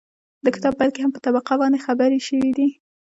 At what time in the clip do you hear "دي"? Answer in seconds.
2.57-2.69